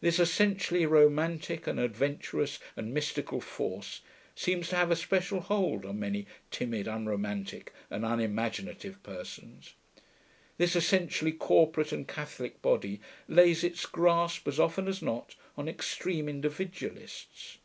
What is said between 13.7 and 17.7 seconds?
grasp as often as not on extreme individualists.